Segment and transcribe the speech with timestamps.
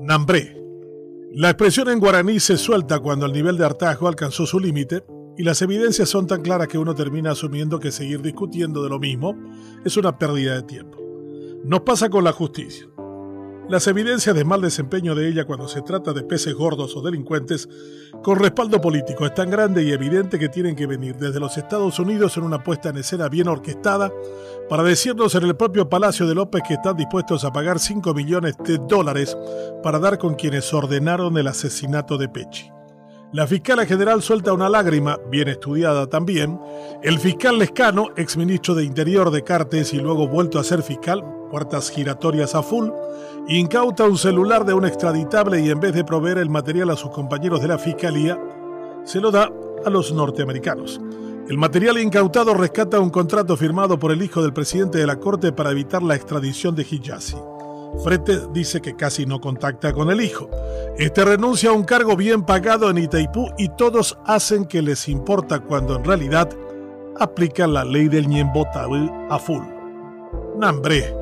[0.00, 0.60] Nambré.
[1.32, 5.04] La expresión en guaraní se suelta cuando el nivel de hartazgo alcanzó su límite
[5.38, 8.98] y las evidencias son tan claras que uno termina asumiendo que seguir discutiendo de lo
[8.98, 9.36] mismo
[9.84, 10.98] es una pérdida de tiempo.
[11.62, 12.89] Nos pasa con la justicia.
[13.70, 17.68] Las evidencias de mal desempeño de ella cuando se trata de peces gordos o delincuentes
[18.20, 22.00] con respaldo político es tan grande y evidente que tienen que venir desde los Estados
[22.00, 24.10] Unidos en una puesta en escena bien orquestada
[24.68, 28.56] para decirnos en el propio Palacio de López que están dispuestos a pagar 5 millones
[28.58, 29.38] de dólares
[29.84, 32.79] para dar con quienes ordenaron el asesinato de Pechi.
[33.32, 36.60] La fiscal general suelta una lágrima, bien estudiada también.
[37.00, 41.92] El fiscal Lescano, exministro de Interior de Cartes y luego vuelto a ser fiscal, puertas
[41.92, 42.88] giratorias a full,
[43.46, 47.12] incauta un celular de un extraditable y en vez de proveer el material a sus
[47.12, 48.36] compañeros de la fiscalía,
[49.04, 49.48] se lo da
[49.84, 51.00] a los norteamericanos.
[51.48, 55.52] El material incautado rescata un contrato firmado por el hijo del presidente de la Corte
[55.52, 57.36] para evitar la extradición de Hijazi.
[57.98, 60.48] Frete dice que casi no contacta con el hijo.
[60.96, 65.60] Este renuncia a un cargo bien pagado en Itaipú y todos hacen que les importa
[65.60, 66.48] cuando en realidad
[67.18, 69.64] aplican la ley del Ñembotaú a full.
[70.56, 71.14] Nambre,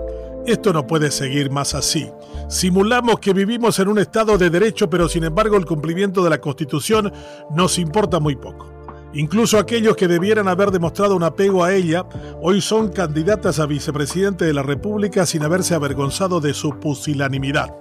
[0.46, 2.10] esto no puede seguir más así.
[2.48, 6.40] Simulamos que vivimos en un Estado de derecho, pero sin embargo el cumplimiento de la
[6.40, 7.12] Constitución
[7.50, 8.77] nos importa muy poco.
[9.14, 12.04] Incluso aquellos que debieran haber demostrado un apego a ella,
[12.42, 17.74] hoy son candidatas a vicepresidente de la República sin haberse avergonzado de su pusilanimidad.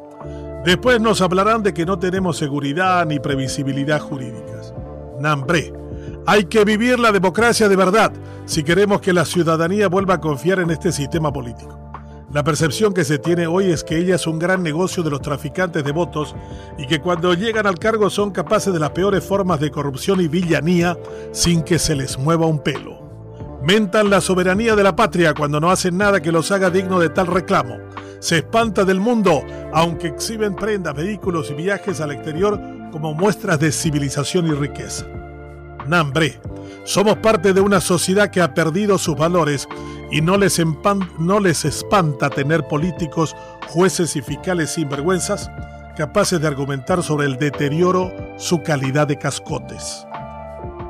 [0.64, 4.74] Después nos hablarán de que no tenemos seguridad ni previsibilidad jurídicas.
[5.20, 5.74] Nambre.
[6.26, 8.12] Hay que vivir la democracia de verdad
[8.46, 11.87] si queremos que la ciudadanía vuelva a confiar en este sistema político.
[12.38, 15.24] La percepción que se tiene hoy es que ella es un gran negocio de los
[15.24, 16.36] traficantes de votos
[16.78, 20.28] y que cuando llegan al cargo son capaces de las peores formas de corrupción y
[20.28, 20.96] villanía
[21.32, 23.60] sin que se les mueva un pelo.
[23.64, 27.10] Mentan la soberanía de la patria cuando no hacen nada que los haga digno de
[27.10, 27.80] tal reclamo.
[28.20, 29.42] Se espanta del mundo,
[29.74, 35.08] aunque exhiben prendas, vehículos y viajes al exterior como muestras de civilización y riqueza.
[35.88, 36.40] Nambre,
[36.84, 39.68] somos parte de una sociedad que ha perdido sus valores
[40.12, 43.36] y no les, espanta tener políticos,
[43.68, 45.50] jueces y fiscales sinvergüenzas
[45.98, 50.06] capaces de argumentar sobre el deterioro su calidad de cascotes.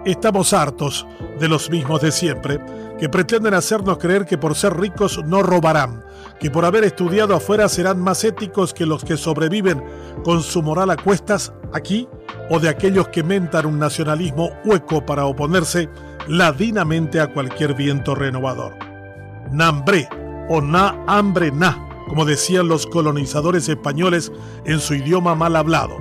[0.05, 1.07] Estamos hartos
[1.39, 2.59] de los mismos de siempre,
[2.99, 6.03] que pretenden hacernos creer que por ser ricos no robarán,
[6.39, 9.83] que por haber estudiado afuera serán más éticos que los que sobreviven
[10.23, 12.07] con su moral a cuestas aquí,
[12.49, 15.89] o de aquellos que mentan un nacionalismo hueco para oponerse
[16.27, 18.86] ladinamente a cualquier viento renovador.
[19.51, 20.07] Nambre
[20.49, 24.31] o na hambre na, como decían los colonizadores españoles
[24.65, 25.97] en su idioma mal hablado.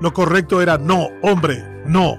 [0.00, 2.16] Lo correcto era no, hombre, no.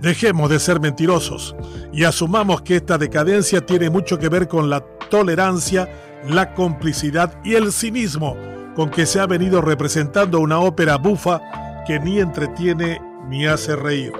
[0.00, 1.54] Dejemos de ser mentirosos
[1.92, 4.80] y asumamos que esta decadencia tiene mucho que ver con la
[5.10, 5.88] tolerancia,
[6.28, 8.36] la complicidad y el cinismo
[8.74, 11.40] con que se ha venido representando una ópera bufa
[11.86, 14.12] que ni entretiene ni hace reír.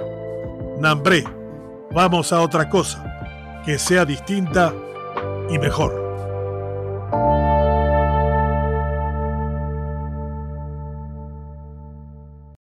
[0.79, 1.23] Nambre,
[1.91, 3.03] vamos a otra cosa,
[3.65, 4.73] que sea distinta
[5.49, 6.02] y mejor.